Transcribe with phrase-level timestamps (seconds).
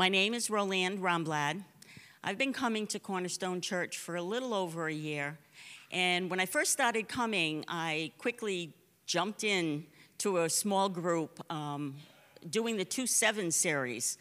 [0.00, 1.62] My name is Roland Romblad.
[2.24, 5.36] I've been coming to Cornerstone Church for a little over a year.
[5.92, 8.72] And when I first started coming, I quickly
[9.04, 9.84] jumped in
[10.16, 11.96] to a small group um,
[12.48, 14.16] doing the 2 7 series.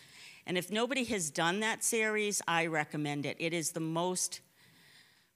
[0.46, 3.38] And if nobody has done that series, I recommend it.
[3.39, 4.41] It is the most,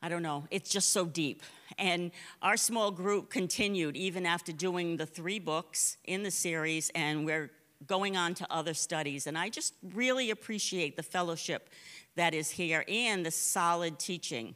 [0.02, 1.42] I don't know, it's just so deep.
[1.78, 7.26] And our small group continued even after doing the three books in the series, and
[7.26, 7.50] we're
[7.88, 9.28] going on to other studies.
[9.28, 11.70] And I just really appreciate the fellowship
[12.16, 14.56] that is here and the solid teaching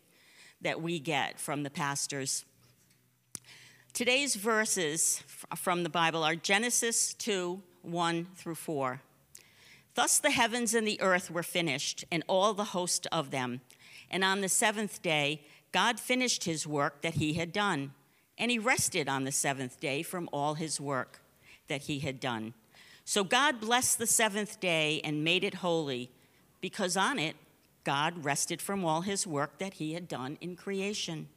[0.62, 2.46] that we get from the pastors.
[3.94, 5.24] Today's verses
[5.56, 9.02] from the Bible are Genesis 2 1 through 4.
[9.96, 13.62] Thus the heavens and the earth were finished, and all the host of them.
[14.12, 17.94] And on the seventh day, God finished his work that he had done,
[18.38, 21.22] and he rested on the seventh day from all his work
[21.68, 22.54] that he had done.
[23.10, 26.12] So God blessed the seventh day and made it holy,
[26.60, 27.38] because on it
[27.86, 31.30] God rested from all his work that he had done in creation.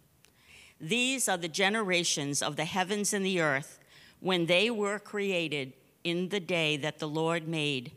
[0.80, 3.78] These are the generations of the heavens and the earth
[4.18, 7.92] when they were created in the day that the Lord made,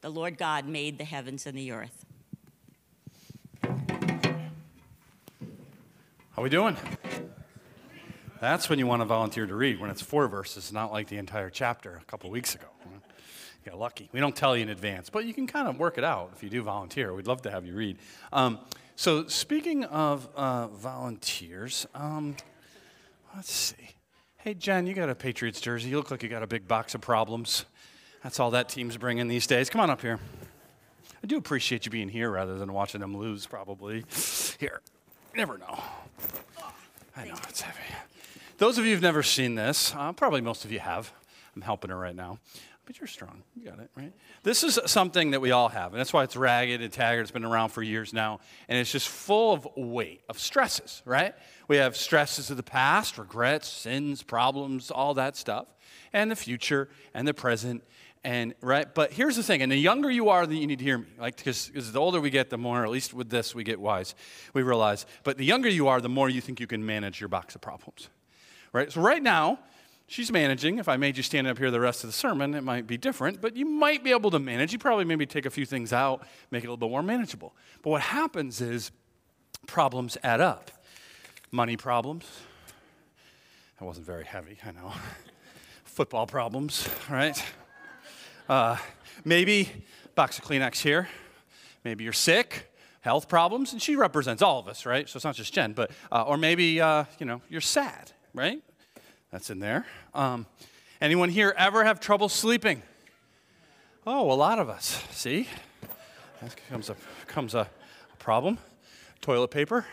[0.00, 2.06] the Lord God made the heavens and the earth.
[3.62, 3.74] How
[6.38, 6.78] are we doing?
[8.40, 11.18] That's when you want to volunteer to read, when it's four verses, not like the
[11.18, 12.68] entire chapter a couple weeks ago
[13.68, 14.08] got lucky.
[14.12, 16.42] We don't tell you in advance, but you can kind of work it out if
[16.42, 17.12] you do volunteer.
[17.12, 17.98] We'd love to have you read.
[18.32, 18.58] Um,
[18.96, 22.36] so, speaking of uh, volunteers, um,
[23.36, 23.90] let's see.
[24.38, 25.90] Hey, Jen, you got a Patriots jersey.
[25.90, 27.66] You look like you got a big box of problems.
[28.22, 29.68] That's all that team's bringing these days.
[29.68, 30.18] Come on up here.
[31.22, 34.04] I do appreciate you being here rather than watching them lose, probably.
[34.58, 34.80] Here,
[35.34, 35.78] never know.
[37.16, 37.78] I know it's heavy.
[38.58, 41.12] Those of you who've never seen this, uh, probably most of you have.
[41.54, 42.38] I'm helping her right now
[42.88, 43.42] but you're strong.
[43.54, 44.14] You got it, right?
[44.44, 47.20] This is something that we all have, and that's why it's ragged and tattered.
[47.20, 51.34] It's been around for years now, and it's just full of weight, of stresses, right?
[51.68, 55.66] We have stresses of the past, regrets, sins, problems, all that stuff,
[56.14, 57.84] and the future and the present,
[58.24, 58.86] and right.
[58.94, 61.36] But here's the thing, and the younger you are, you need to hear me, like
[61.36, 64.14] because the older we get, the more, at least with this, we get wise.
[64.54, 67.28] We realize, but the younger you are, the more you think you can manage your
[67.28, 68.08] box of problems,
[68.72, 68.90] right?
[68.90, 69.58] So right now
[70.08, 70.78] she's managing.
[70.78, 72.96] If I made you stand up here the rest of the sermon, it might be
[72.96, 74.72] different, but you might be able to manage.
[74.72, 77.54] You probably maybe take a few things out, make it a little bit more manageable.
[77.82, 78.90] But what happens is
[79.68, 80.72] problems add up.
[81.52, 82.26] Money problems.
[83.78, 84.92] That wasn't very heavy, I know.
[85.84, 87.40] Football problems, right?
[88.48, 88.76] Uh,
[89.24, 89.70] maybe
[90.14, 91.08] box of Kleenex here.
[91.84, 95.08] Maybe you're sick, health problems, and she represents all of us, right?
[95.08, 98.60] So it's not just Jen, but uh, or maybe uh, you know you're sad, right?
[99.30, 99.86] That's in there.
[100.14, 100.46] Um,
[101.00, 102.82] anyone here ever have trouble sleeping?
[104.06, 105.04] Oh, a lot of us.
[105.10, 105.46] See?
[106.40, 106.96] That comes a,
[107.26, 107.68] comes a,
[108.12, 108.58] a problem.
[109.20, 109.84] Toilet paper.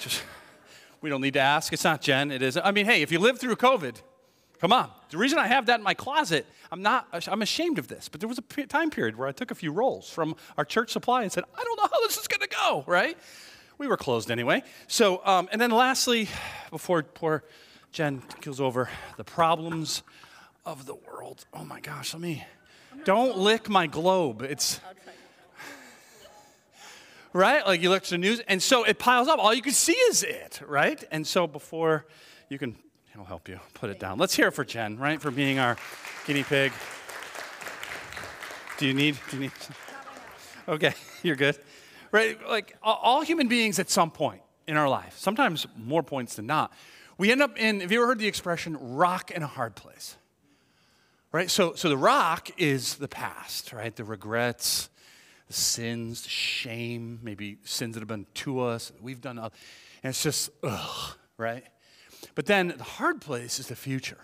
[0.00, 0.24] Just,
[1.00, 1.72] we don't need to ask.
[1.72, 2.32] It's not Jen.
[2.32, 2.56] It is.
[2.56, 4.02] I mean, hey, if you lived through COVID,
[4.60, 4.90] come on.
[5.10, 7.06] The reason I have that in my closet, I'm not.
[7.28, 8.08] I'm ashamed of this.
[8.08, 10.90] But there was a time period where I took a few rolls from our church
[10.90, 12.82] supply and said, I don't know how this is going to go.
[12.88, 13.16] Right?
[13.78, 14.64] We were closed anyway.
[14.88, 16.28] So, um, and then lastly,
[16.70, 17.44] before poor
[17.92, 18.88] Jen goes over
[19.18, 20.02] the problems
[20.64, 21.44] of the world.
[21.52, 22.44] Oh my gosh, let me.
[23.04, 24.42] Don't lick my globe.
[24.42, 24.80] It's.
[27.34, 27.66] Right?
[27.66, 29.38] Like you look at the news, and so it piles up.
[29.38, 31.02] All you can see is it, right?
[31.10, 32.06] And so before
[32.48, 32.76] you can,
[33.12, 34.18] he'll help you put it down.
[34.18, 35.20] Let's hear it for Jen, right?
[35.20, 35.76] For being our
[36.26, 36.72] guinea pig.
[38.78, 39.18] Do you need?
[39.30, 39.52] Do you need?
[40.66, 41.58] Okay, you're good.
[42.10, 42.38] Right?
[42.48, 46.72] Like all human beings at some point in our life, sometimes more points than not,
[47.22, 50.16] we end up in, have you ever heard the expression rock in a hard place?
[51.30, 51.48] Right?
[51.48, 53.94] So, so the rock is the past, right?
[53.94, 54.90] The regrets,
[55.46, 59.38] the sins, the shame, maybe sins that have been to us, we've done.
[59.38, 59.52] And
[60.02, 61.62] it's just, ugh, right?
[62.34, 64.18] But then the hard place is the future.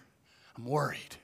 [0.57, 1.15] I'm worried.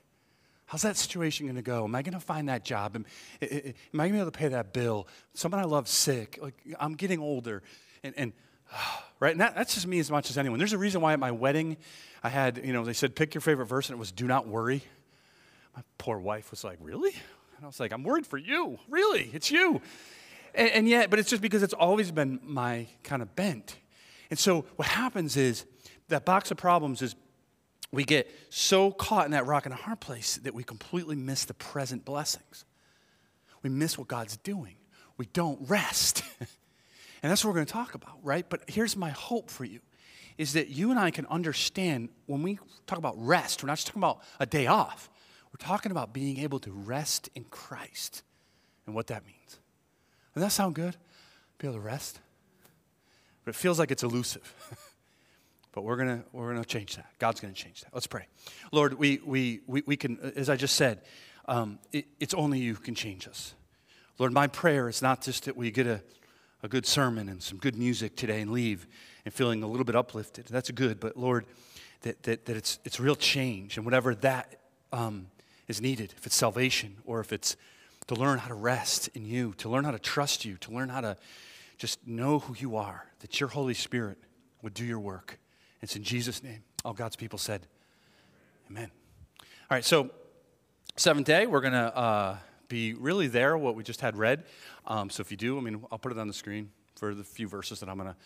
[0.66, 1.82] How's that situation going to go?
[1.82, 2.94] Am I going to find that job?
[2.94, 3.04] Am,
[3.42, 3.50] am
[3.94, 5.08] I going to be able to pay that bill?
[5.32, 6.38] Someone I love sick.
[6.40, 7.64] Like I'm getting older,
[8.04, 8.32] and, and
[9.20, 9.32] right?
[9.32, 10.58] And that, that's just me as much as anyone.
[10.58, 11.76] There's a reason why at my wedding,
[12.22, 14.46] I had, you know, they said, pick your favorite verse, and it was, do not
[14.46, 14.82] worry.
[15.76, 17.12] My poor wife was like, really?
[17.56, 18.78] And I was like, I'm worried for you.
[18.88, 19.30] Really?
[19.32, 19.80] It's you.
[20.54, 23.76] And, and yet, but it's just because it's always been my kind of bent.
[24.30, 25.64] And so what happens is
[26.08, 27.14] that box of problems is
[27.92, 31.44] we get so caught in that rock and a hard place that we completely miss
[31.44, 32.64] the present blessings.
[33.62, 34.74] We miss what God's doing.
[35.16, 36.22] We don't rest.
[37.24, 38.44] And that's what we're going to talk about, right?
[38.46, 39.80] But here's my hope for you
[40.36, 43.86] is that you and I can understand when we talk about rest, we're not just
[43.86, 45.08] talking about a day off.
[45.46, 48.22] We're talking about being able to rest in Christ
[48.84, 49.58] and what that means.
[50.34, 50.98] Doesn't that sound good?
[51.56, 52.20] Be able to rest?
[53.42, 54.52] But it feels like it's elusive.
[55.72, 57.06] but we're going to we're gonna change that.
[57.18, 57.94] God's going to change that.
[57.94, 58.26] Let's pray.
[58.70, 61.00] Lord, we, we, we, we can, as I just said,
[61.46, 63.54] um, it, it's only you who can change us.
[64.18, 66.02] Lord, my prayer is not just that we get a,
[66.64, 68.86] a good sermon and some good music today and leave
[69.26, 70.46] and feeling a little bit uplifted.
[70.46, 71.44] That's good, but Lord,
[72.00, 75.26] that, that, that it's, it's real change and whatever that um,
[75.68, 77.56] is needed, if it's salvation or if it's
[78.06, 80.88] to learn how to rest in you, to learn how to trust you, to learn
[80.88, 81.18] how to
[81.76, 84.16] just know who you are, that your Holy Spirit
[84.62, 85.38] would do your work.
[85.82, 86.62] It's in Jesus' name.
[86.82, 87.66] All God's people said,
[88.70, 88.90] Amen.
[89.70, 90.08] All right, so
[90.96, 92.36] seventh day, we're going to uh,
[92.68, 94.44] be really there, what we just had read.
[94.86, 97.24] Um, so if you do, I mean, I'll put it on the screen for the
[97.24, 98.16] few verses that I'm going to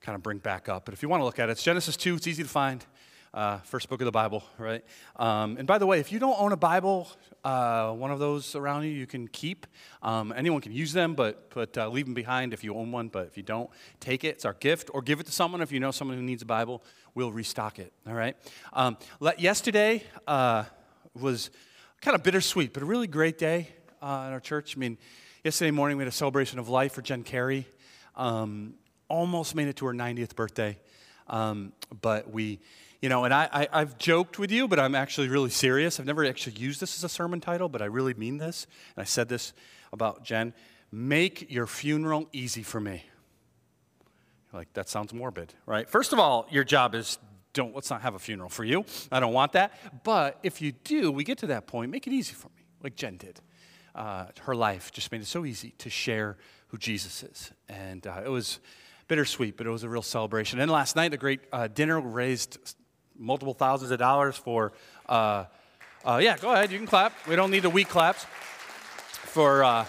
[0.00, 0.84] kind of bring back up.
[0.84, 2.84] But if you want to look at it, it's Genesis 2, it's easy to find
[3.34, 4.84] uh, first book of the Bible, right?
[5.16, 7.08] Um, and by the way, if you don't own a Bible,
[7.44, 9.66] uh, one of those around you, you can keep.
[10.02, 13.08] Um, anyone can use them, but, but uh, leave them behind if you own one.
[13.08, 13.70] But if you don't,
[14.00, 14.28] take it.
[14.28, 14.90] It's our gift.
[14.92, 16.82] Or give it to someone if you know someone who needs a Bible.
[17.14, 18.36] We'll restock it, all right?
[18.72, 18.96] Um,
[19.38, 20.64] yesterday uh,
[21.14, 21.50] was
[22.00, 23.68] kind of bittersweet, but a really great day
[24.00, 24.76] uh, in our church.
[24.76, 24.98] I mean,
[25.44, 27.66] yesterday morning we had a celebration of life for Jen Carey.
[28.16, 28.74] Um,
[29.08, 30.78] almost made it to her 90th birthday.
[31.26, 32.60] Um, but we
[33.00, 36.00] you know, and I, I, have joked with you, but I'm actually really serious.
[36.00, 38.66] I've never actually used this as a sermon title, but I really mean this.
[38.96, 39.52] And I said this
[39.92, 40.52] about Jen
[40.90, 43.04] make your funeral easy for me.
[44.52, 45.88] Like, that sounds morbid, right?
[45.88, 47.18] First of all, your job is
[47.52, 48.84] don't, let's not have a funeral for you.
[49.12, 49.72] I don't want that.
[50.02, 52.96] But if you do, we get to that point, make it easy for me, like
[52.96, 53.40] Jen did.
[53.94, 56.36] Uh, her life just made it so easy to share
[56.68, 57.52] who Jesus is.
[57.68, 58.60] And uh, it was
[59.08, 60.60] bittersweet, but it was a real celebration.
[60.60, 62.58] And last night, the great uh, dinner raised
[63.18, 64.72] multiple thousands of dollars for,
[65.08, 65.44] uh,
[66.04, 67.12] uh, yeah, go ahead, you can clap.
[67.26, 68.24] We don't need the weak claps.
[68.24, 69.84] For uh,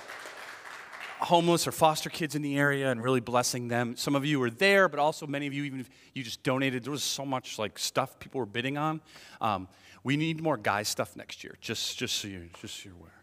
[1.20, 3.96] homeless or foster kids in the area and really blessing them.
[3.96, 6.84] Some of you were there, but also many of you, even if you just donated,
[6.84, 9.02] there was so much like stuff people were bidding on.
[9.42, 9.68] Um,
[10.04, 13.19] we need more guy stuff next year, just, just so you, just so you're aware.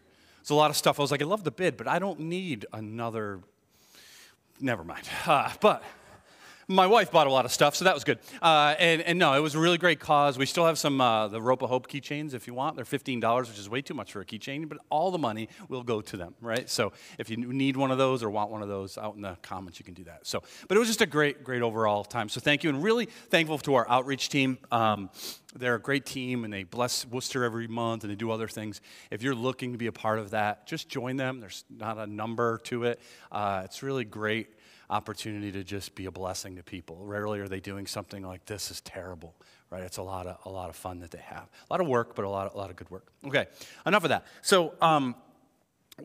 [0.47, 0.97] There's a lot of stuff.
[0.97, 3.41] I was like, I love the bid, but I don't need another.
[4.61, 5.03] Never mind.
[5.27, 5.83] Uh, but
[6.67, 8.19] my wife bought a lot of stuff, so that was good.
[8.41, 10.37] Uh, and, and no, it was a really great cause.
[10.37, 12.75] We still have some uh, the Rope of Hope keychains if you want.
[12.75, 15.47] They're fifteen dollars, which is way too much for a keychain, but all the money
[15.69, 16.69] will go to them, right?
[16.69, 19.37] So if you need one of those or want one of those, out in the
[19.41, 20.27] comments you can do that.
[20.27, 22.27] So, but it was just a great, great overall time.
[22.27, 24.57] So thank you, and really thankful to our outreach team.
[24.69, 25.09] Um,
[25.55, 28.81] they're a great team, and they bless Worcester every month, and they do other things.
[29.09, 31.39] If you're looking to be a part of that, just join them.
[31.39, 32.99] There's not a number to it.
[33.31, 34.49] Uh, it's really great
[34.89, 36.97] opportunity to just be a blessing to people.
[37.01, 39.35] Rarely are they doing something like this is terrible,
[39.69, 39.83] right?
[39.83, 41.49] It's a lot of, a lot of fun that they have.
[41.69, 43.07] A lot of work, but a lot of, a lot of good work.
[43.25, 43.47] Okay,
[43.85, 44.25] enough of that.
[44.41, 45.15] So um,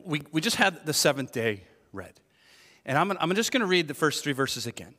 [0.04, 2.14] we, we just had the seventh day read.
[2.84, 4.94] And I'm, I'm just going to read the first three verses again.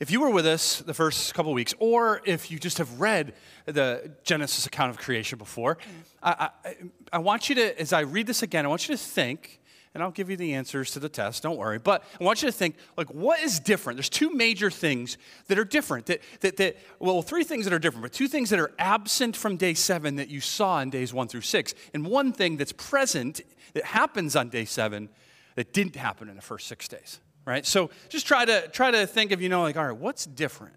[0.00, 3.34] If you were with us the first couple weeks, or if you just have read
[3.66, 5.78] the Genesis account of creation before,
[6.20, 6.76] I, I,
[7.12, 9.60] I want you to, as I read this again, I want you to think
[9.94, 11.78] and I'll give you the answers to the test, don't worry.
[11.78, 13.98] But I want you to think, like, what is different?
[13.98, 15.18] There's two major things
[15.48, 16.06] that are different.
[16.06, 19.36] That, that, that, well, three things that are different, but two things that are absent
[19.36, 21.74] from day seven that you saw in days one through six.
[21.92, 23.42] And one thing that's present
[23.74, 25.10] that happens on day seven
[25.56, 27.66] that didn't happen in the first six days, right?
[27.66, 30.76] So just try to, try to think of, you know, like, all right, what's different?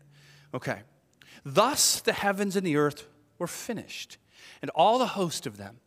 [0.53, 0.81] Okay.
[1.45, 3.07] Thus the heavens and the earth
[3.37, 4.17] were finished,
[4.61, 5.77] and all the host of them.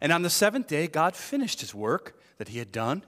[0.00, 3.04] And on the seventh day, God finished his work that he had done,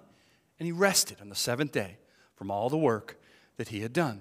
[0.61, 1.99] and he rested on the seventh day
[2.37, 3.21] from all the work
[3.57, 4.21] that he had done.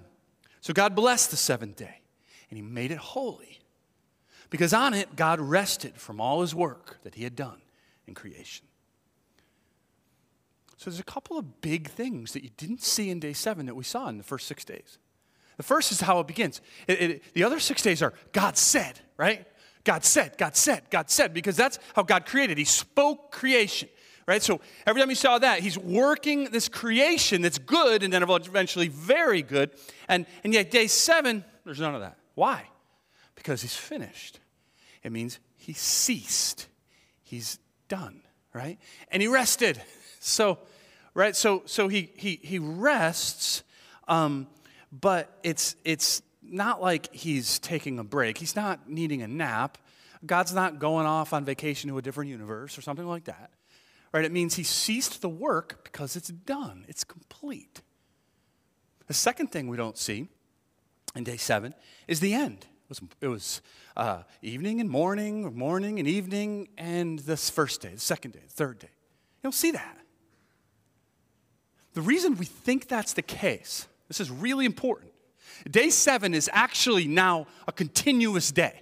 [0.59, 2.01] So God blessed the seventh day,
[2.49, 3.59] and he made it holy,
[4.49, 7.61] because on it God rested from all his work that he had done
[8.07, 8.65] in creation.
[10.77, 13.75] So there's a couple of big things that you didn't see in day seven that
[13.75, 14.97] we saw in the first six days.
[15.57, 16.59] The first is how it begins.
[16.87, 19.45] It, it, the other six days are God said, right?
[19.83, 22.57] God said, God said, God said, because that's how God created.
[22.57, 23.89] He spoke creation
[24.27, 24.41] right?
[24.41, 28.87] So every time you saw that, he's working this creation that's good and then eventually
[28.87, 29.71] very good.
[30.07, 32.17] And, and yet, day seven, there's none of that.
[32.35, 32.67] Why?
[33.35, 34.39] Because he's finished.
[35.03, 36.67] It means he ceased.
[37.21, 38.21] He's done,
[38.53, 38.79] right?
[39.09, 39.81] And he rested.
[40.25, 40.59] So,
[41.13, 41.35] right?
[41.35, 43.61] So, so he, he, he rests,
[44.07, 44.47] um,
[44.89, 48.37] but it's, it's not like he's taking a break.
[48.37, 49.77] He's not needing a nap.
[50.25, 53.51] God's not going off on vacation to a different universe or something like that
[54.13, 54.23] right?
[54.23, 57.81] It means he ceased the work because it's done, it's complete.
[59.07, 60.29] The second thing we don't see
[61.15, 61.73] in day seven
[62.07, 63.61] is the end, It was, it was
[63.97, 68.53] uh, evening and morning, morning and evening, and this first day, the second day, the
[68.53, 68.87] third day.
[68.87, 69.97] You don't see that.
[71.93, 75.11] The reason we think that's the case, this is really important.
[75.69, 78.81] Day seven is actually now a continuous day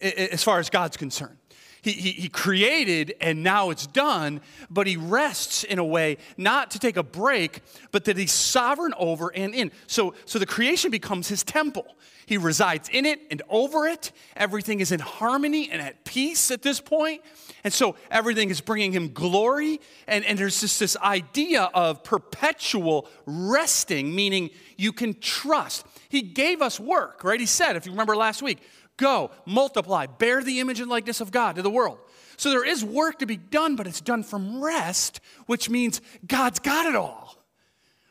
[0.00, 1.36] as far as God's concerned.
[1.82, 6.70] He, he, he, created and now it's done, but he rests in a way not
[6.70, 7.60] to take a break,
[7.90, 9.72] but that he's sovereign over and in.
[9.88, 11.96] So, so the creation becomes his temple.
[12.24, 14.12] He resides in it and over it.
[14.36, 17.20] Everything is in harmony and at peace at this point.
[17.64, 19.80] And so everything is bringing him glory.
[20.06, 25.84] And, and there's just this idea of perpetual resting, meaning you can trust.
[26.08, 27.40] He gave us work, right?
[27.40, 28.60] He said, if you remember last week,
[28.98, 31.98] Go, multiply, bear the image and likeness of God to the world.
[32.36, 36.58] So there is work to be done, but it's done from rest, which means God's
[36.58, 37.36] got it all.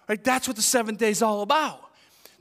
[0.07, 0.23] Right?
[0.23, 1.79] That's what the seventh day is all about.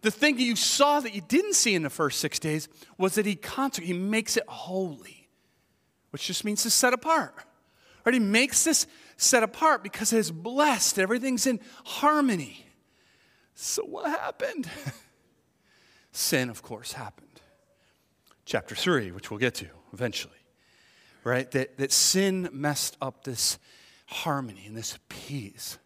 [0.03, 3.17] The thing that you saw that you didn't see in the first six days was
[3.17, 5.29] that he consecrates, he makes it holy,
[6.11, 7.35] which just means to set apart.
[8.05, 8.15] Right?
[8.15, 8.87] He makes this
[9.17, 12.65] set apart because it's blessed, everything's in harmony.
[13.55, 14.69] So what happened?
[16.13, 17.31] Sin, of course, happened
[18.51, 20.40] chapter 3, which we'll get to eventually,
[21.25, 21.51] right?
[21.51, 23.59] That, that sin messed up this
[24.07, 25.79] harmony and this peace,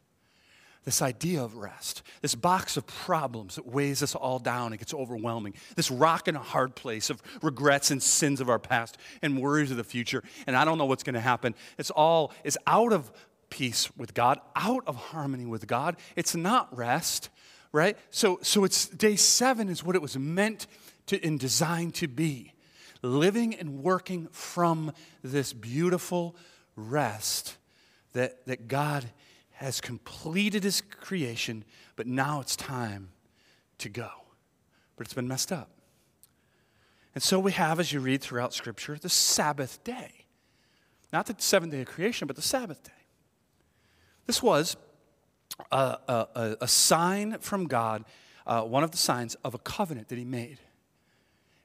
[0.85, 4.95] this idea of rest, this box of problems that weighs us all down and gets
[4.95, 9.39] overwhelming, this rock in a hard place of regrets and sins of our past and
[9.39, 11.55] worries of the future, and I don't know what's going to happen.
[11.79, 13.11] It's all is out of
[13.51, 15.97] peace with God, out of harmony with God.
[16.17, 17.29] It's not rest,
[17.73, 17.97] right?
[18.11, 20.67] So, so it's day seven is what it was meant
[21.07, 22.54] to and designed to be
[23.05, 24.93] living and working from
[25.23, 26.37] this beautiful
[26.77, 27.57] rest
[28.13, 29.05] that, that God
[29.53, 31.65] has completed his creation,
[31.97, 33.11] but now it's time
[33.79, 34.09] to go.
[34.97, 35.71] But it's been messed up.
[37.15, 40.27] And so we have, as you read throughout Scripture, the Sabbath day.
[41.13, 42.91] Not the seventh day of creation, but the Sabbath day.
[44.27, 44.77] This was
[45.71, 48.05] a, a, a sign from God,
[48.47, 50.59] uh, one of the signs of a covenant that he made.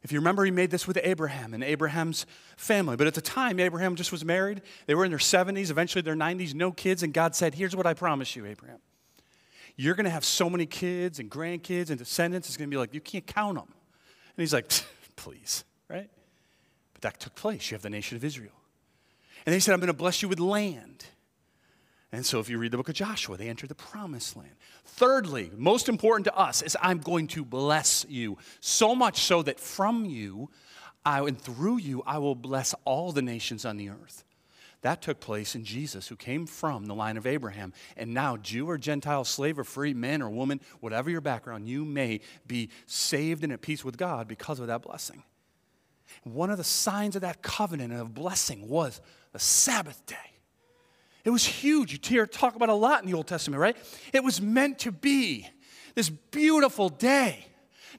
[0.01, 2.25] If you remember, he made this with Abraham and Abraham's
[2.55, 2.95] family.
[2.95, 4.61] But at the time, Abraham just was married.
[4.85, 7.03] They were in their 70s, eventually their 90s, no kids.
[7.03, 8.79] And God said, Here's what I promise you, Abraham.
[9.75, 12.77] You're going to have so many kids and grandkids and descendants, it's going to be
[12.77, 13.67] like, you can't count them.
[13.67, 14.71] And he's like,
[15.17, 16.09] Please, right?
[16.93, 17.69] But that took place.
[17.69, 18.53] You have the nation of Israel.
[19.45, 21.05] And he said, I'm going to bless you with land.
[22.11, 24.55] And so, if you read the book of Joshua, they enter the promised land.
[24.83, 29.59] Thirdly, most important to us is I'm going to bless you, so much so that
[29.59, 30.49] from you
[31.05, 34.23] I, and through you I will bless all the nations on the earth.
[34.81, 37.73] That took place in Jesus, who came from the line of Abraham.
[37.97, 41.83] And now, Jew or Gentile, slave or free, man or woman, whatever your background, you
[41.83, 45.23] may be saved and at peace with God because of that blessing.
[46.23, 49.01] One of the signs of that covenant of blessing was
[49.33, 50.15] the Sabbath day.
[51.29, 51.93] It was huge.
[51.93, 53.77] You hear talk about a lot in the Old Testament, right?
[54.13, 55.47] It was meant to be
[55.93, 57.45] this beautiful day.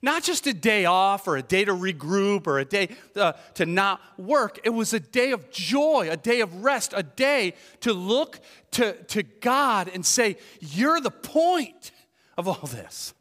[0.03, 3.67] Not just a day off or a day to regroup or a day uh, to
[3.67, 4.59] not work.
[4.65, 8.41] It was a day of joy, a day of rest, a day to look
[8.73, 11.93] to, to God and say, You're the point
[12.37, 13.15] of all this.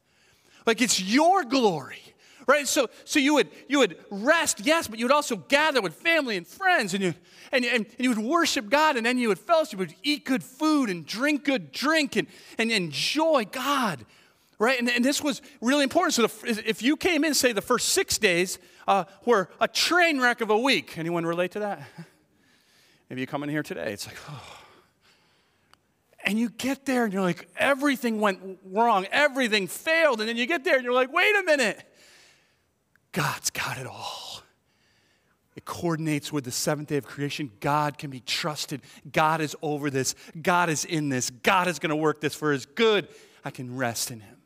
[0.65, 2.01] Like it's your glory
[2.49, 2.67] right?
[2.67, 6.35] So, so you, would, you would rest, yes, but you would also gather with family
[6.35, 7.13] and friends, and you,
[7.51, 10.25] and, and, and you would worship God, and then you would fellowship, you would eat
[10.25, 12.27] good food and drink good drink and,
[12.57, 14.03] and enjoy God,
[14.57, 14.79] right?
[14.79, 16.15] And, and this was really important.
[16.15, 20.19] So the, if you came in, say, the first six days uh, were a train
[20.19, 21.83] wreck of a week, anyone relate to that?
[23.11, 24.55] Maybe you come in here today, it's like, oh.
[26.25, 30.19] And you get there and you're like, everything went wrong, everything failed.
[30.19, 31.85] And then you get there and you're like, wait a minute.
[33.11, 34.41] God's got it all.
[35.55, 37.51] It coordinates with the seventh day of creation.
[37.59, 38.81] God can be trusted.
[39.11, 40.15] God is over this.
[40.41, 41.29] God is in this.
[41.29, 43.07] God is going to work this for his good.
[43.43, 44.37] I can rest in him.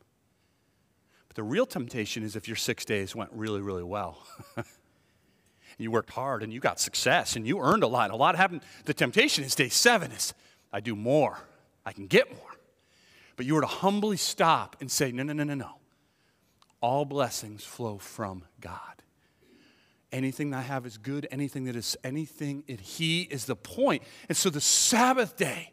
[1.28, 4.26] But the real temptation is if your six days went really, really well.
[5.78, 8.10] you worked hard and you got success and you earned a lot.
[8.10, 8.62] A lot happened.
[8.86, 10.34] The temptation is day seven is
[10.72, 11.38] I do more.
[11.84, 12.56] I can get more.
[13.36, 15.74] But you were to humbly stop and say, no, no, no, no, no
[16.84, 18.78] all blessings flow from God.
[20.12, 24.02] Anything I have is good, anything that is anything, it, He is the point.
[24.28, 25.72] And so the Sabbath day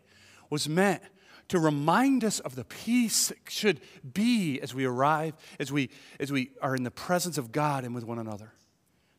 [0.50, 1.03] was meant
[1.50, 3.82] to remind us of the peace that should
[4.13, 7.94] be as we arrive, as we, as we are in the presence of God and
[7.94, 8.53] with one another.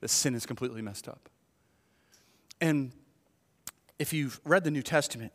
[0.01, 1.29] The sin is completely messed up.
[2.59, 2.93] And
[3.99, 5.33] if you've read the New Testament,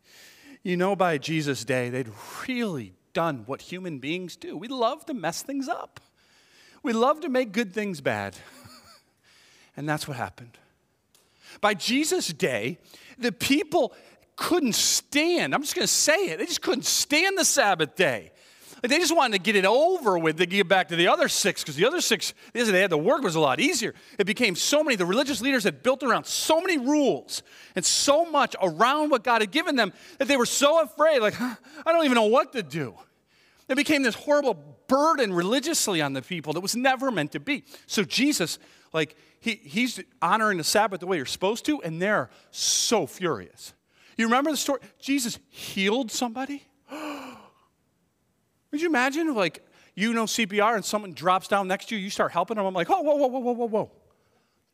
[0.62, 2.10] you know by Jesus' day, they'd
[2.46, 4.58] really done what human beings do.
[4.58, 6.00] We love to mess things up.
[6.82, 8.36] We love to make good things bad.
[9.76, 10.58] and that's what happened.
[11.62, 12.78] By Jesus' day,
[13.16, 13.94] the people
[14.36, 18.32] couldn't stand, I'm just going to say it, they just couldn't stand the Sabbath day.
[18.82, 21.62] They just wanted to get it over with to get back to the other six
[21.62, 23.94] because the other six, they had the work was a lot easier.
[24.18, 27.42] It became so many, the religious leaders had built around so many rules
[27.74, 31.34] and so much around what God had given them that they were so afraid, like,
[31.34, 31.54] huh,
[31.84, 32.94] I don't even know what to do.
[33.68, 34.54] It became this horrible
[34.86, 37.64] burden religiously on the people that was never meant to be.
[37.86, 38.58] So Jesus,
[38.92, 43.74] like, he, he's honoring the Sabbath the way you're supposed to, and they're so furious.
[44.16, 44.80] You remember the story?
[45.00, 46.66] Jesus healed somebody?
[48.76, 52.10] Would you imagine, like, you know CPR and someone drops down next to you, you
[52.10, 52.66] start helping them?
[52.66, 53.90] I'm like, oh, whoa, whoa, whoa, whoa, whoa, whoa.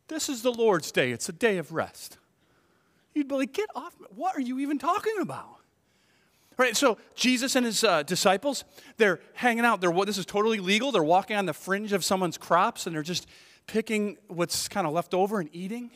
[0.09, 1.11] This is the Lord's day.
[1.11, 2.17] It's a day of rest.
[3.13, 3.95] You'd be like, get off.
[4.13, 5.55] What are you even talking about?
[6.57, 8.65] Right, so Jesus and his uh, disciples,
[8.97, 9.79] they're hanging out.
[9.79, 10.91] They're, this is totally legal.
[10.91, 13.25] They're walking on the fringe of someone's crops and they're just
[13.67, 15.91] picking what's kind of left over and eating.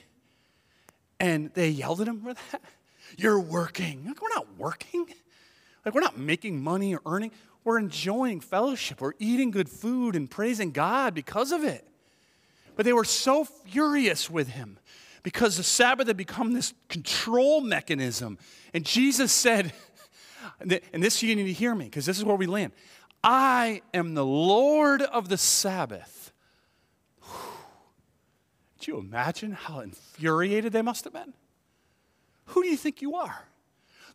[1.20, 2.62] And they yelled at him for that.
[3.18, 4.06] You're working.
[4.06, 5.08] Like, we're not working.
[5.84, 7.32] Like, we're not making money or earning.
[7.68, 9.02] We're enjoying fellowship.
[9.02, 11.86] We're eating good food and praising God because of it.
[12.78, 14.80] But they were so furious with him
[15.22, 18.38] because the Sabbath had become this control mechanism.
[18.74, 19.74] And Jesus said,
[20.62, 22.72] and this you need to hear me because this is where we land.
[23.22, 26.32] I am the Lord of the Sabbath.
[27.20, 31.34] Could you imagine how infuriated they must have been?
[32.46, 33.50] Who do you think you are?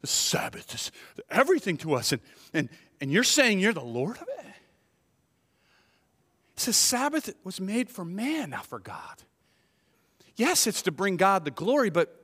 [0.00, 0.90] The Sabbath is
[1.30, 2.22] everything to us, and,
[2.54, 2.70] and,
[3.02, 4.46] and you're saying you're the Lord of it?
[6.54, 9.24] It says Sabbath was made for man, not for God.
[10.36, 12.16] Yes, it's to bring God the glory, but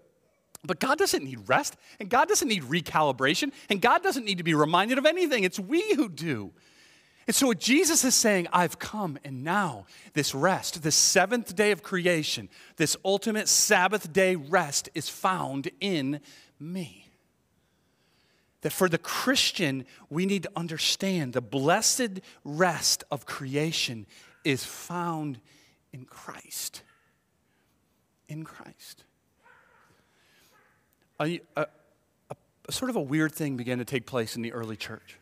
[0.65, 4.45] but God doesn't need rest, and God doesn't need recalibration, and God doesn't need to
[4.45, 5.45] be reminded of anything.
[5.45, 6.53] It's we who do.
[7.27, 11.73] And so, what Jesus is saying, I've come, and now this rest, this seventh day
[11.73, 16.21] of creation, this ultimate Sabbath day rest is found in
[16.61, 17.08] me.
[18.63, 24.07] That for the Christian, we need to understand the blessed rest of creation
[24.45, 25.41] is found
[25.93, 26.83] in Christ.
[28.29, 29.05] In Christ.
[31.21, 31.67] A, a,
[32.31, 35.19] a, sort of a weird thing began to take place in the early church.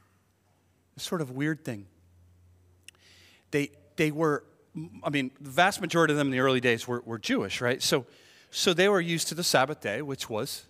[0.96, 1.86] A sort of weird thing.
[3.50, 4.44] They, they were,
[5.02, 7.82] I mean, the vast majority of them in the early days were, were Jewish, right?
[7.82, 8.06] So,
[8.50, 10.66] so they were used to the Sabbath day, which was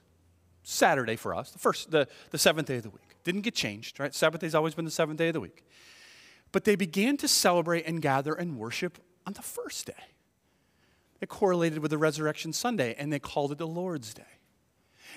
[0.69, 3.17] Saturday for us, the first, the, the seventh day of the week.
[3.23, 4.13] Didn't get changed, right?
[4.13, 5.65] Sabbath day's always been the seventh day of the week.
[6.51, 8.99] But they began to celebrate and gather and worship
[9.29, 9.93] on the first day.
[11.21, 14.25] It correlated with the Resurrection Sunday, and they called it the Lord's Day.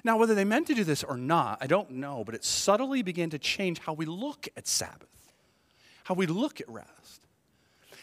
[0.03, 3.01] Now, whether they meant to do this or not, I don't know, but it subtly
[3.01, 5.09] began to change how we look at Sabbath,
[6.03, 7.25] how we look at rest.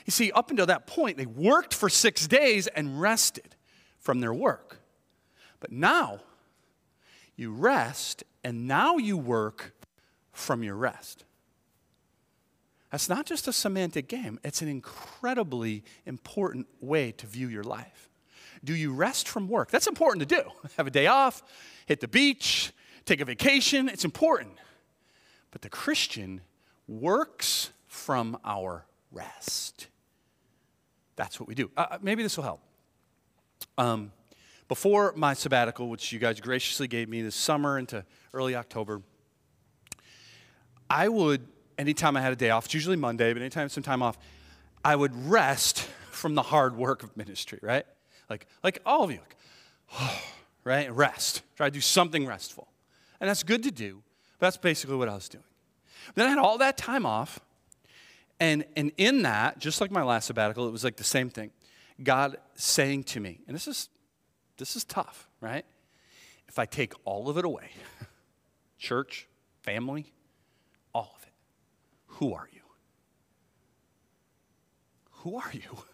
[0.04, 3.54] You see, up until that point, they worked for six days and rested
[4.00, 4.80] from their work.
[5.60, 6.22] But now,
[7.36, 9.74] you rest, and now you work
[10.32, 11.24] from your rest.
[12.90, 18.08] That's not just a semantic game, it's an incredibly important way to view your life.
[18.64, 19.70] Do you rest from work?
[19.70, 20.50] That's important to do.
[20.76, 21.42] Have a day off,
[21.86, 22.72] hit the beach,
[23.04, 23.88] take a vacation.
[23.88, 24.54] It's important.
[25.50, 26.40] But the Christian
[26.88, 29.88] works from our rest.
[31.16, 31.70] That's what we do.
[31.76, 32.60] Uh, maybe this will help.
[33.78, 34.12] Um,
[34.68, 39.02] before my sabbatical, which you guys graciously gave me this summer into early October,
[40.90, 41.46] I would,
[41.78, 44.18] anytime I had a day off, it's usually Monday, but anytime some time off,
[44.84, 47.84] I would rest from the hard work of ministry, right?
[48.28, 49.36] Like, like all of you, like,
[50.00, 50.22] oh,
[50.64, 50.92] right?
[50.92, 51.42] Rest.
[51.56, 52.68] Try to do something restful.
[53.20, 54.02] And that's good to do,
[54.38, 55.44] but that's basically what I was doing.
[56.14, 57.40] Then I had all that time off,
[58.38, 61.50] and, and in that, just like my last sabbatical, it was like the same thing.
[62.02, 63.88] God saying to me, and this is
[64.56, 65.64] this is tough, right?
[66.48, 67.70] If I take all of it away,
[68.78, 69.26] church,
[69.60, 70.12] family,
[70.94, 71.32] all of it,
[72.06, 72.60] who are you?
[75.22, 75.60] Who are you?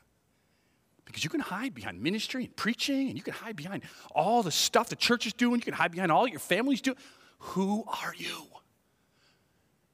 [1.04, 3.82] Because you can hide behind ministry and preaching, and you can hide behind
[4.14, 6.96] all the stuff the church is doing, you can hide behind all your family's doing.
[7.38, 8.46] Who are you?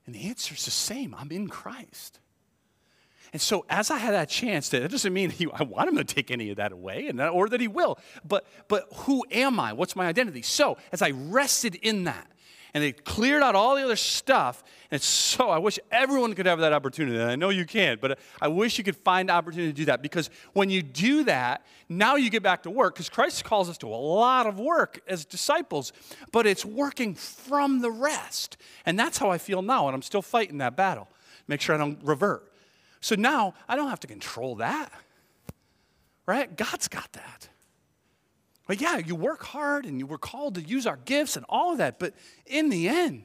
[0.07, 2.20] And the answer is the same I'm in Christ.
[3.32, 6.04] And so, as I had that chance, that doesn't mean he, I want him to
[6.04, 7.98] take any of that away, and that, or that he will.
[8.26, 9.72] But, but who am I?
[9.72, 10.42] What's my identity?
[10.42, 12.26] So, as I rested in that,
[12.74, 14.62] and they cleared out all the other stuff.
[14.90, 17.18] And so, I wish everyone could have that opportunity.
[17.18, 20.00] And I know you can't, but I wish you could find opportunity to do that
[20.00, 23.78] because when you do that, now you get back to work because Christ calls us
[23.78, 25.92] to a lot of work as disciples,
[26.32, 28.56] but it's working from the rest.
[28.86, 31.08] And that's how I feel now, and I'm still fighting that battle.
[31.46, 32.47] Make sure I don't revert.
[33.00, 34.92] So now I don't have to control that,
[36.26, 36.54] right?
[36.56, 37.48] God's got that.
[38.66, 41.72] But yeah, you work hard and you were called to use our gifts and all
[41.72, 43.24] of that, but in the end,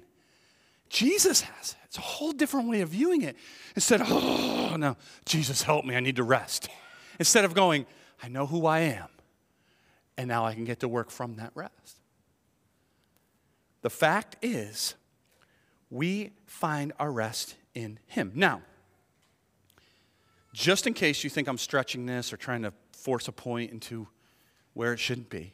[0.89, 1.77] Jesus has it.
[1.85, 3.35] It's a whole different way of viewing it.
[3.75, 6.69] Instead of, oh, no, Jesus, help me, I need to rest.
[7.19, 7.85] Instead of going,
[8.21, 9.09] I know who I am,
[10.17, 11.99] and now I can get to work from that rest.
[13.81, 14.95] The fact is,
[15.89, 18.31] we find our rest in Him.
[18.33, 18.61] Now,
[20.53, 24.07] just in case you think I'm stretching this or trying to force a point into
[24.73, 25.53] where it shouldn't be,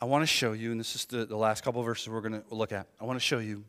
[0.00, 2.40] I want to show you, and this is the, the last couple verses we're going
[2.40, 2.86] to look at.
[2.98, 3.64] I want to show you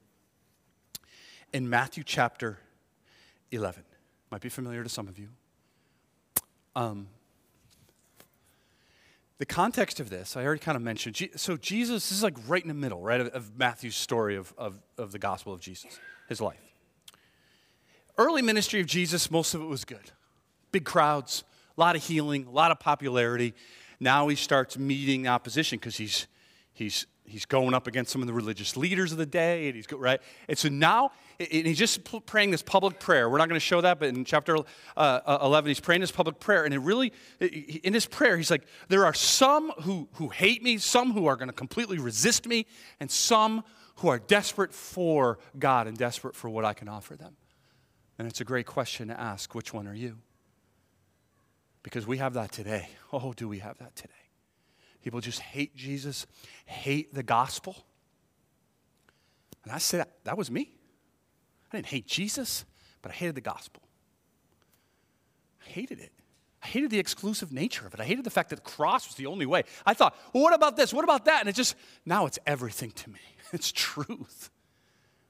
[1.51, 2.57] in Matthew chapter
[3.51, 3.83] 11.
[4.31, 5.27] Might be familiar to some of you.
[6.73, 7.07] Um,
[9.39, 11.29] the context of this, I already kind of mentioned.
[11.35, 14.53] So, Jesus, this is like right in the middle, right, of, of Matthew's story of,
[14.57, 16.61] of, of the gospel of Jesus, his life.
[18.17, 20.11] Early ministry of Jesus, most of it was good.
[20.71, 21.43] Big crowds,
[21.77, 23.53] a lot of healing, a lot of popularity.
[23.99, 26.27] Now he starts meeting opposition because he's,
[26.73, 29.91] he's he's going up against some of the religious leaders of the day, and he's
[29.91, 30.21] right.
[30.47, 33.29] And so now, and he's just praying this public prayer.
[33.29, 34.57] We're not going to show that, but in chapter
[34.97, 38.63] uh, 11, he's praying this public prayer, and it really, in his prayer, he's like,
[38.89, 42.65] "There are some who who hate me, some who are going to completely resist me,
[42.99, 43.63] and some
[43.97, 47.37] who are desperate for God and desperate for what I can offer them."
[48.19, 50.17] And it's a great question to ask: Which one are you?
[51.83, 52.89] Because we have that today.
[53.11, 54.13] Oh, do we have that today?
[55.03, 56.27] People just hate Jesus,
[56.65, 57.75] hate the gospel.
[59.63, 60.71] And I said, that was me.
[61.71, 62.65] I didn't hate Jesus,
[63.01, 63.81] but I hated the gospel.
[65.65, 66.11] I hated it.
[66.63, 67.99] I hated the exclusive nature of it.
[67.99, 69.63] I hated the fact that the cross was the only way.
[69.85, 70.93] I thought, well, what about this?
[70.93, 71.39] What about that?
[71.39, 73.19] And it just, now it's everything to me.
[73.53, 74.49] It's truth.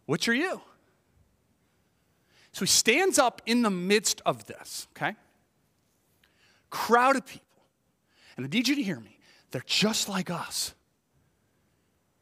[0.06, 0.62] Which are you?
[2.52, 5.16] So he stands up in the midst of this, okay?
[6.72, 7.46] Crowd of people.
[8.36, 9.20] And I need you to hear me.
[9.52, 10.74] They're just like us.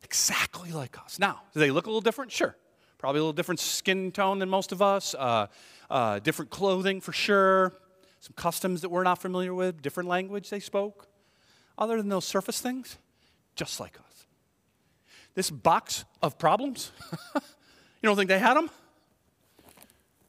[0.04, 1.20] Exactly like us.
[1.20, 2.32] Now, do they look a little different?
[2.32, 2.56] Sure.
[2.98, 5.48] Probably a little different skin tone than most of us, uh,
[5.90, 7.74] uh, different clothing for sure,
[8.20, 11.08] some customs that we're not familiar with, different language they spoke.
[11.78, 12.98] Other than those surface things,
[13.56, 14.26] just like us.
[15.36, 16.92] This box of problems,
[17.36, 17.42] you
[18.04, 18.70] don't think they had them?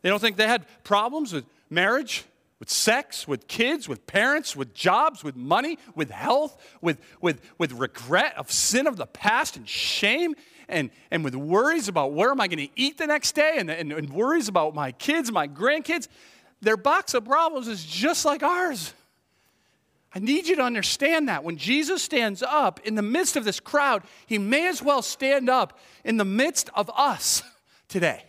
[0.03, 2.25] They don't think they had problems with marriage,
[2.61, 7.73] with sex, with kids, with parents, with jobs, with money, with health, with, with, with
[7.73, 10.37] regret of sin of the past and shame,
[10.69, 13.71] and, and with worries about where am I going to eat the next day, and,
[13.71, 16.07] and, and worries about my kids, my grandkids.
[16.61, 18.93] Their box of problems is just like ours.
[20.15, 21.43] I need you to understand that.
[21.43, 25.49] When Jesus stands up in the midst of this crowd, he may as well stand
[25.49, 27.43] up in the midst of us
[27.89, 28.25] today.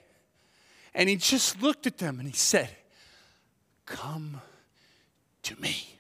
[0.94, 2.70] And he just looked at them and he said,
[3.92, 4.40] Come
[5.44, 5.98] to me.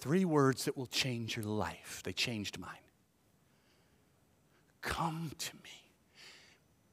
[0.00, 2.00] Three words that will change your life.
[2.02, 2.70] They changed mine.
[4.80, 5.70] Come to me.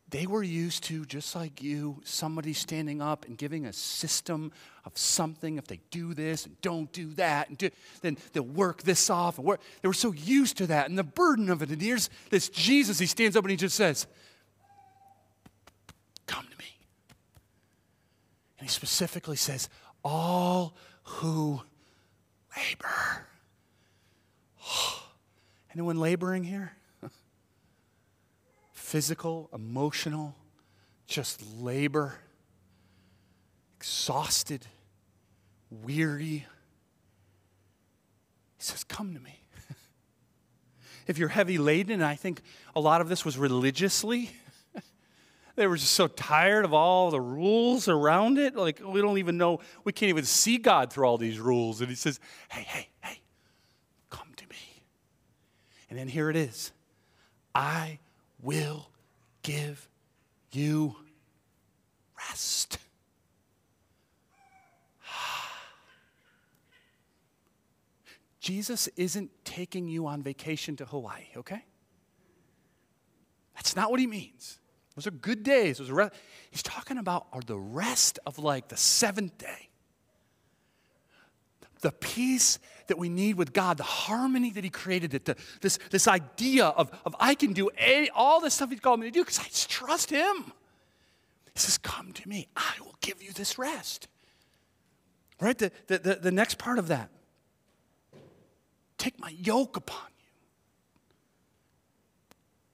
[0.10, 4.52] They were used to, just like you, somebody standing up and giving a system
[4.84, 5.58] of something.
[5.58, 7.70] If they do this and don't do that, and do,
[8.02, 9.38] then they'll work this off.
[9.38, 9.62] And work.
[9.82, 11.70] They were so used to that and the burden of it.
[11.70, 14.08] And here's this Jesus, he stands up and he just says,
[16.28, 16.66] Come to me.
[18.55, 19.70] And he specifically says,
[20.04, 21.62] all who
[22.58, 23.28] labor.
[25.72, 26.72] Anyone laboring here?
[28.74, 30.34] Physical, emotional,
[31.06, 32.16] just labor,
[33.78, 34.66] exhausted,
[35.70, 36.48] weary.
[38.58, 39.42] He says, Come to me.
[41.08, 42.42] if you're heavy laden, and I think
[42.76, 44.32] a lot of this was religiously,
[45.56, 48.56] they were just so tired of all the rules around it.
[48.56, 51.82] Like, we don't even know, we can't even see God through all these rules.
[51.82, 53.22] And He says, Hey, hey, hey,
[54.10, 54.84] come to me.
[55.90, 56.72] And then here it is
[57.54, 58.00] I
[58.42, 58.90] will
[59.44, 59.88] give
[60.52, 60.96] you
[62.18, 62.78] rest.
[68.42, 71.64] Jesus isn't taking you on vacation to Hawaii, okay?
[73.56, 74.60] That's not what he means.
[74.96, 75.78] Those are good days.
[75.78, 76.10] Those are re-
[76.52, 79.70] He's talking about are the rest of like the seventh day.
[81.82, 85.78] The peace that we need with God, the harmony that He created, it, the, this,
[85.92, 89.12] this idea of, of I can do a, all the stuff He's called me to
[89.12, 90.52] do because I just trust Him.
[91.54, 94.08] He says, Come to me, I will give you this rest.
[95.42, 95.58] Right?
[95.58, 97.10] The, the, the, the next part of that
[98.98, 100.08] take my yoke upon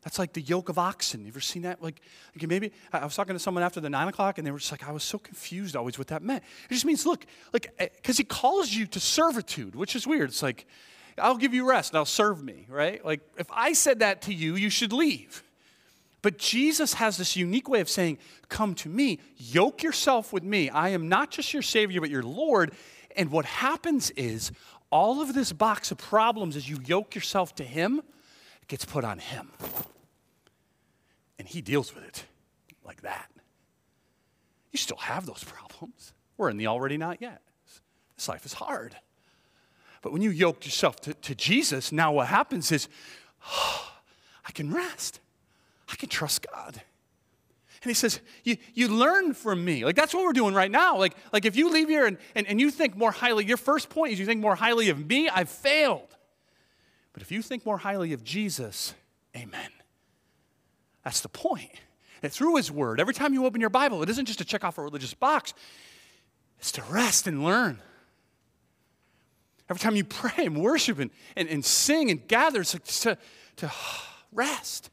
[0.04, 1.22] That's like the yoke of oxen.
[1.22, 1.82] You ever seen that?
[1.82, 2.02] Like,
[2.42, 4.88] maybe I was talking to someone after the nine o'clock, and they were just like,
[4.88, 6.44] I was so confused always what that meant.
[6.70, 10.30] It just means, look, like, eh, because he calls you to servitude, which is weird.
[10.30, 10.66] It's like,
[11.20, 13.04] I'll give you rest, now serve me, right?
[13.06, 15.44] Like, if I said that to you, you should leave.
[16.24, 18.18] But Jesus has this unique way of saying,
[18.50, 20.70] Come to me, yoke yourself with me.
[20.70, 22.74] I am not just your Savior, but your Lord.
[23.16, 24.52] And what happens is,
[24.92, 28.02] all of this box of problems as you yoke yourself to Him
[28.72, 29.52] gets put on Him.
[31.38, 32.24] And He deals with it
[32.86, 33.30] like that.
[34.72, 36.14] You still have those problems.
[36.38, 37.42] We're in the already not yet.
[38.16, 38.96] This life is hard.
[40.02, 42.88] But when you yoke yourself to, to Jesus, now what happens is,
[43.46, 43.92] oh,
[44.48, 45.20] I can rest.
[45.92, 46.82] I can trust God.
[47.84, 49.84] And he says, you, you learn from me.
[49.84, 50.98] Like that's what we're doing right now.
[50.98, 53.90] Like, like if you leave here and, and, and you think more highly, your first
[53.90, 56.16] point is you think more highly of me, I've failed.
[57.14, 58.94] But if you think more highly of Jesus,
[59.36, 59.70] amen.
[61.04, 61.72] That's the point.
[62.24, 64.64] And through his word, every time you open your Bible, it isn't just to check
[64.64, 65.54] off a religious box,
[66.60, 67.82] it's to rest and learn.
[69.70, 73.18] Every time you pray and worship and, and, and sing and gather, it's to,
[73.58, 73.72] to
[74.32, 74.90] rest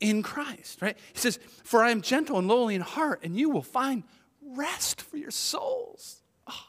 [0.00, 0.96] in Christ, right?
[1.12, 4.02] He says, For I am gentle and lowly in heart, and you will find
[4.42, 6.20] rest for your souls.
[6.46, 6.64] Oh,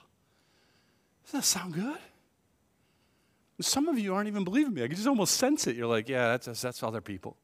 [1.26, 1.98] doesn't that sound good?
[3.60, 4.84] Some of you aren't even believing me.
[4.84, 5.76] I can just almost sense it.
[5.76, 7.38] You're like, yeah, that's, that's other people.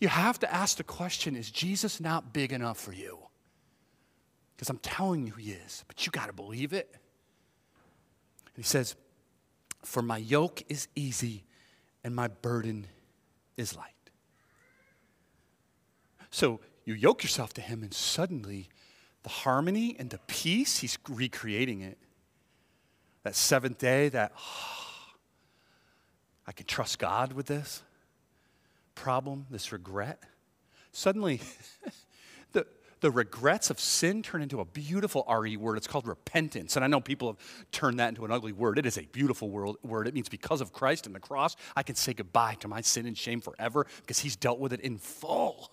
[0.00, 3.18] You have to ask the question is Jesus not big enough for you?
[4.56, 6.94] Because I'm telling you he is, but you got to believe it.
[8.56, 8.96] he says,
[9.84, 11.44] For my yoke is easy
[12.02, 12.86] and my burden
[13.56, 13.86] is light.
[16.30, 18.68] So you yoke yourself to him, and suddenly
[19.22, 21.98] the harmony and the peace, he's recreating it.
[23.22, 24.76] That seventh day, that oh,
[26.46, 27.82] I can trust God with this
[29.00, 30.22] problem, this regret.
[30.92, 31.40] Suddenly,
[32.52, 32.66] the,
[33.00, 35.78] the regrets of sin turn into a beautiful RE word.
[35.78, 36.76] It's called repentance.
[36.76, 37.38] And I know people have
[37.72, 38.78] turned that into an ugly word.
[38.78, 40.06] It is a beautiful word.
[40.06, 43.06] It means because of Christ and the cross, I can say goodbye to my sin
[43.06, 45.70] and shame forever because he's dealt with it in full.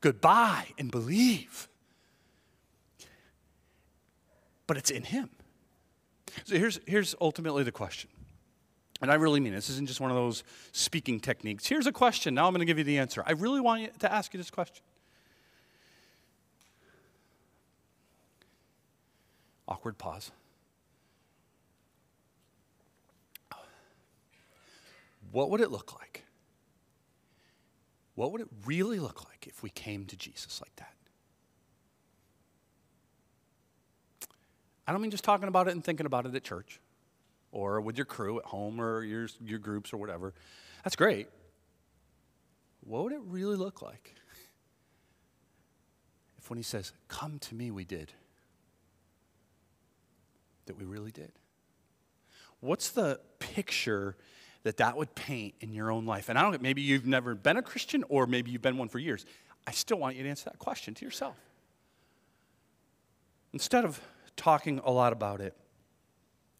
[0.00, 1.68] Goodbye and believe.
[4.66, 5.30] But it's in him.
[6.44, 8.10] So here's, here's ultimately the question.
[9.02, 9.56] And I really mean it.
[9.56, 11.66] This isn't just one of those speaking techniques.
[11.66, 12.34] Here's a question.
[12.34, 13.22] Now I'm going to give you the answer.
[13.26, 14.82] I really want to ask you this question.
[19.68, 20.30] Awkward pause.
[25.32, 26.24] What would it look like?
[28.14, 30.95] What would it really look like if we came to Jesus like that?
[34.86, 36.80] I don't mean just talking about it and thinking about it at church
[37.52, 40.34] or with your crew at home or your, your groups or whatever.
[40.84, 41.28] That's great.
[42.80, 44.14] What would it really look like
[46.38, 48.12] if when he says, Come to me, we did?
[50.66, 51.32] that we really did?
[52.60, 54.16] What's the picture
[54.64, 56.28] that that would paint in your own life?
[56.28, 58.98] And I don't maybe you've never been a Christian or maybe you've been one for
[58.98, 59.24] years.
[59.66, 61.36] I still want you to answer that question to yourself.
[63.52, 64.00] Instead of
[64.36, 65.54] talking a lot about it,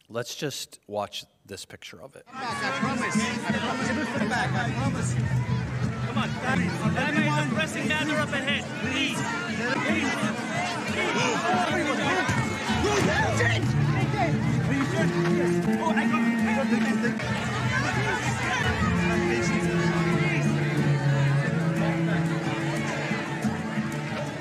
[0.09, 2.25] let's just watch this picture of it.
[2.33, 3.15] I promise.
[3.15, 4.29] I promise.
[4.29, 4.51] Back.
[4.51, 5.13] I promise.
[6.07, 7.87] Come on, pressing
[8.17, 8.63] up ahead.
[8.81, 9.17] Please.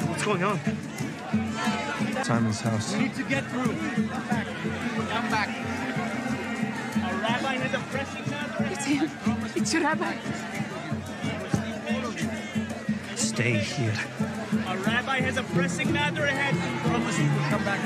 [0.09, 0.86] What's going on?
[2.27, 2.93] Simon's house.
[2.93, 3.73] We need to get through.
[3.73, 4.47] Come back.
[4.47, 5.49] Come back.
[7.05, 8.65] Our rabbi has a pressing matter.
[8.73, 9.11] It's him.
[9.55, 10.17] It's your rabbi.
[13.15, 13.95] Stay here.
[14.67, 16.57] Our rabbi has a pressing matter ahead.
[16.91, 17.81] Promise you will come back.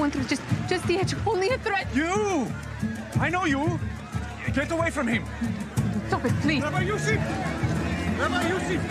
[0.00, 0.28] One thread.
[0.30, 1.14] Just, just the edge.
[1.26, 1.86] Only a thread.
[1.94, 2.50] You!
[3.20, 3.78] I know you!
[4.54, 5.26] Get away from him!
[6.08, 6.62] Stop it, please.
[6.62, 7.18] Rabbi Yusuf!
[8.18, 8.82] Rabbi Yusuf!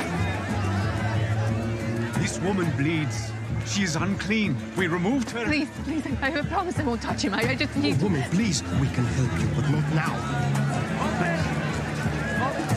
[2.21, 3.31] This woman bleeds.
[3.65, 4.55] She is unclean.
[4.77, 5.45] We removed her.
[5.45, 6.05] Please, please.
[6.21, 7.33] I, I promise I won't touch him.
[7.33, 8.03] I, I just need to.
[8.03, 10.13] Woman, please, we can help you, but not now.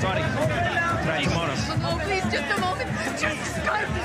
[0.01, 0.23] Sorry.
[1.05, 1.55] Try tomorrow.
[1.85, 2.89] Oh, please, just a moment.
[3.21, 4.02] Jesus Christ.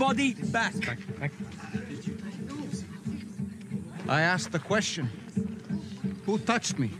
[0.00, 0.74] Everybody back.
[4.08, 5.10] I asked the question.
[6.24, 6.90] Who touched me?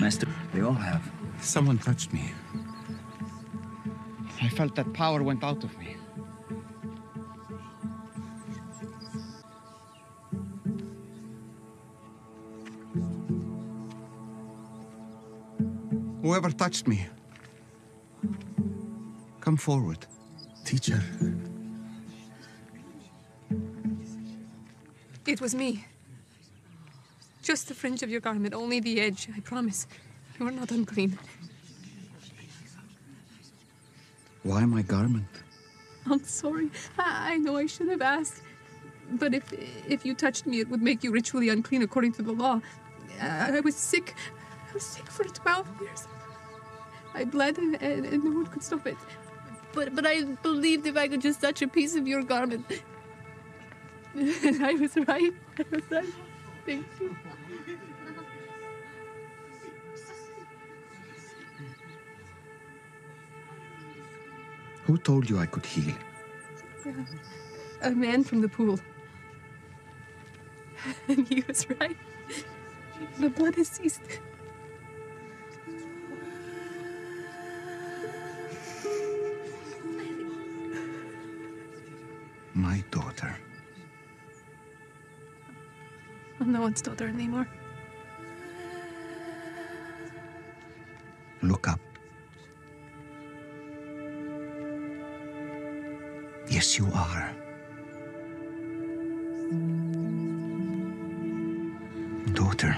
[0.00, 1.12] Master, they all have.
[1.42, 2.32] Someone touched me.
[4.40, 5.96] I felt that power went out of me.
[16.22, 17.06] Whoever touched me,
[19.44, 19.98] come forward.
[20.64, 21.02] Teacher.
[25.26, 25.84] It was me.
[27.42, 29.86] Just the fringe of your garment, only the edge, I promise.
[30.38, 31.18] You are not unclean.
[34.42, 35.34] Why my garment?
[36.10, 36.70] I'm sorry.
[36.98, 38.42] I, I know I should have asked.
[39.10, 39.52] But if
[39.86, 42.60] if you touched me, it would make you ritually unclean according to the law.
[43.20, 44.14] I, I was sick.
[44.70, 46.08] I was sick for 12 years.
[47.14, 48.96] I bled and, and, and no one could stop it.
[49.74, 52.66] But but I believed if I could just touch a piece of your garment.
[54.14, 55.32] And I was right.
[55.58, 56.14] I was right.
[56.66, 57.16] Thank you.
[64.84, 65.94] Who told you I could heal?
[67.82, 68.78] A man from the pool.
[71.08, 71.96] And he was right.
[73.18, 74.02] The blood has ceased.
[82.54, 83.36] My daughter.
[86.40, 87.48] I'm no one's daughter anymore.
[91.42, 91.80] Look up.
[96.48, 97.34] Yes, you are.
[102.34, 102.76] Daughter.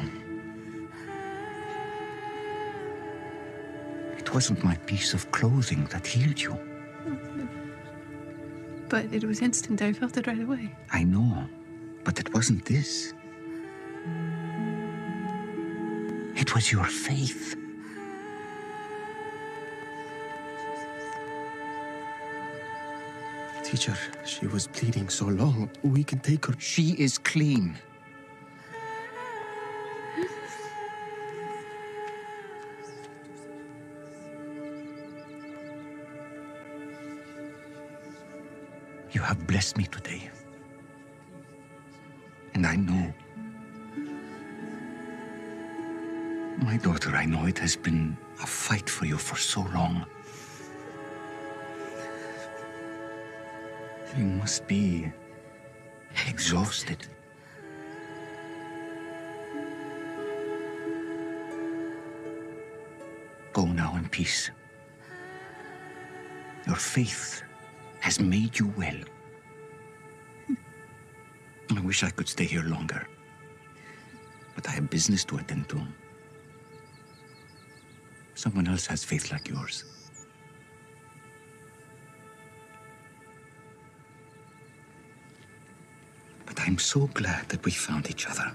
[4.17, 6.76] It wasn't my piece of clothing that healed you.
[8.89, 9.83] But it was instant.
[9.83, 10.71] I felt it right away.
[10.93, 11.49] I know,
[12.05, 13.13] but it wasn't this.
[16.37, 17.57] It was your faith.
[23.65, 25.69] Teacher, she was bleeding so long.
[25.83, 26.55] We can take her.
[26.59, 27.75] She is clean.
[39.57, 40.31] Blessed me today.
[42.53, 43.15] And I know.
[46.59, 50.05] My daughter, I know it has been a fight for you for so long.
[54.19, 55.11] You must be
[56.29, 57.07] exhausted.
[63.55, 64.51] Go now in peace.
[66.67, 67.43] Your faith
[68.01, 69.01] has made you well.
[71.77, 73.07] I wish I could stay here longer.
[74.55, 75.81] But I have business to attend to.
[78.35, 79.85] Someone else has faith like yours.
[86.47, 88.53] But I'm so glad that we found each other.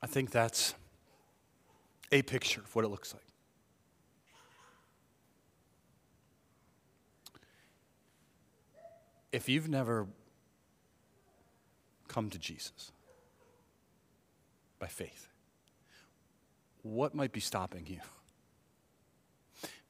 [0.00, 0.74] I think that's
[2.10, 3.22] a picture of what it looks like.
[9.30, 10.06] If you've never
[12.08, 12.92] come to Jesus
[14.78, 15.28] by faith,
[16.82, 18.00] what might be stopping you?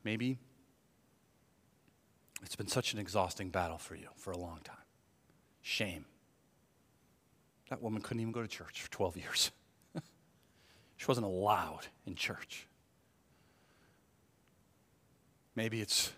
[0.02, 0.38] Maybe
[2.42, 4.76] it's been such an exhausting battle for you for a long time.
[5.62, 6.04] Shame.
[7.68, 9.50] That woman couldn't even go to church for 12 years.
[10.98, 12.66] She wasn't allowed in church.
[15.54, 16.12] Maybe it's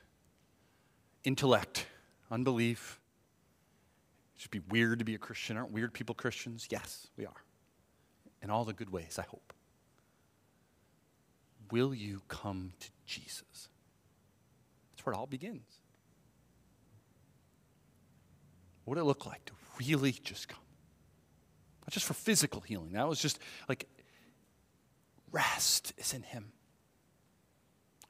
[1.23, 1.87] intellect,
[2.31, 2.99] unbelief.
[4.35, 5.59] It should be weird to be a Christian.
[5.59, 6.67] Aren't weird people Christians?
[6.71, 7.45] Yes, we are.
[8.43, 9.53] In all the good ways, I hope.
[11.71, 13.69] Will you come to Jesus?
[14.93, 15.81] That's where it all begins.
[18.85, 20.59] What would it look like to really just come?
[21.83, 22.93] Not just for physical healing.
[22.93, 23.87] That was just like
[25.33, 26.53] rest is in Him.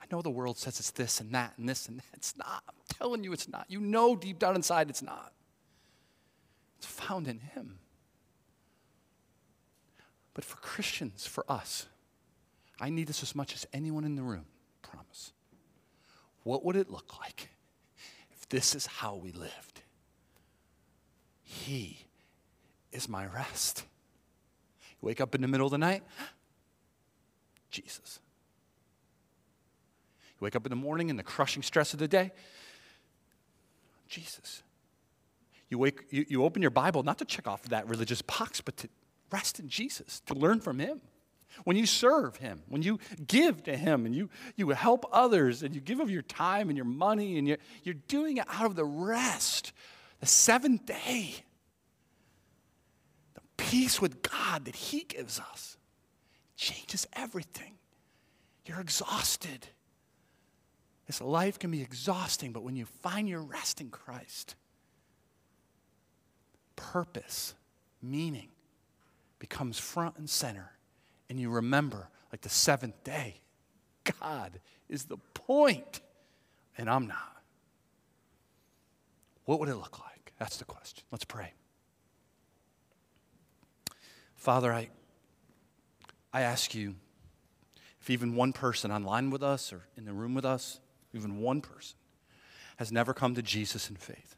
[0.01, 2.07] I know the world says it's this and that and this and that.
[2.15, 2.63] It's not.
[2.69, 3.67] I'm telling you it's not.
[3.69, 5.33] You know deep down inside it's not.
[6.79, 7.79] It's found in Him.
[10.35, 11.87] But for Christians, for us,
[12.81, 14.47] I need this as much as anyone in the room,
[14.81, 15.33] promise.
[16.45, 17.51] What would it look like
[18.33, 19.83] if this is how we lived?
[21.43, 22.07] He
[22.93, 23.85] is my rest.
[24.93, 26.03] You wake up in the middle of the night,
[27.71, 28.21] Jesus.
[30.41, 32.33] You wake up in the morning in the crushing stress of the day,
[34.09, 34.63] Jesus.
[35.69, 38.77] You, wake, you, you open your Bible not to check off that religious box, but
[38.79, 38.89] to
[39.31, 41.01] rest in Jesus, to learn from Him.
[41.65, 45.75] When you serve Him, when you give to Him, and you, you help others, and
[45.75, 48.77] you give of your time and your money, and you're, you're doing it out of
[48.77, 49.73] the rest,
[50.21, 51.35] the seventh day,
[53.35, 55.77] the peace with God that He gives us
[56.61, 57.73] changes everything.
[58.67, 59.67] You're exhausted.
[61.07, 64.55] This life can be exhausting, but when you find your rest in Christ,
[66.77, 67.55] purpose,
[68.03, 68.49] meaning
[69.39, 70.73] becomes front and center.
[71.31, 73.41] And you remember, like the seventh day,
[74.21, 76.01] God is the point,
[76.77, 77.43] and I'm not.
[79.47, 80.35] What would it look like?
[80.39, 81.05] That's the question.
[81.11, 81.55] Let's pray.
[84.37, 84.91] Father, I,
[86.33, 86.95] I ask you
[88.01, 90.81] if even one person online with us or in the room with us,
[91.13, 91.97] even one person,
[92.77, 94.37] has never come to Jesus in faith.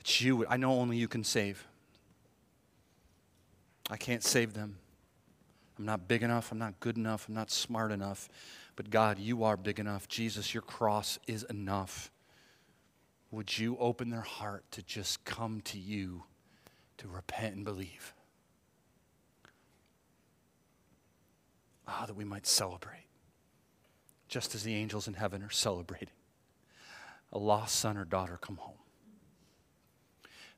[0.00, 0.46] It's you.
[0.48, 1.66] I know only you can save.
[3.90, 4.76] I can't save them.
[5.78, 6.52] I'm not big enough.
[6.52, 7.28] I'm not good enough.
[7.28, 8.28] I'm not smart enough.
[8.76, 10.08] But God, you are big enough.
[10.08, 12.10] Jesus, your cross is enough.
[13.30, 16.24] Would you open their heart to just come to you
[16.98, 18.12] to repent and believe?
[22.10, 23.06] That we might celebrate,
[24.26, 26.08] just as the angels in heaven are celebrating.
[27.32, 28.80] A lost son or daughter come home.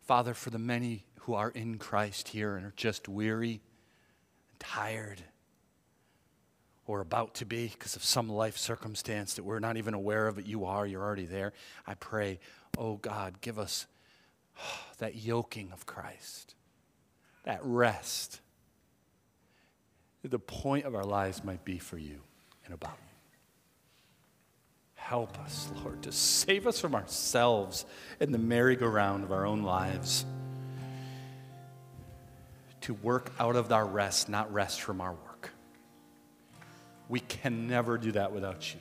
[0.00, 3.60] Father, for the many who are in Christ here and are just weary
[4.48, 5.24] and tired
[6.86, 10.36] or about to be because of some life circumstance that we're not even aware of,
[10.36, 11.52] but you are, you're already there.
[11.86, 12.40] I pray,
[12.78, 13.84] oh God, give us
[15.00, 16.54] that yoking of Christ,
[17.44, 18.40] that rest.
[20.24, 22.20] The point of our lives might be for you
[22.64, 23.08] and about you.
[24.94, 27.84] Help us, Lord, to save us from ourselves
[28.20, 30.24] and the merry-go-round of our own lives.
[32.82, 35.50] To work out of our rest, not rest from our work.
[37.08, 38.80] We can never do that without you.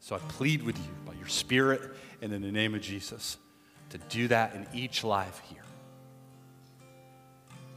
[0.00, 1.82] So I plead with you by your Spirit
[2.22, 3.36] and in the name of Jesus
[3.90, 5.62] to do that in each life here.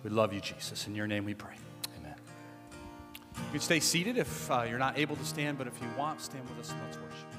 [0.04, 0.88] We love you, Jesus.
[0.88, 1.56] In your name we pray.
[3.56, 6.44] You stay seated if uh, you're not able to stand, but if you want, stand
[6.50, 7.35] with us and let's worship.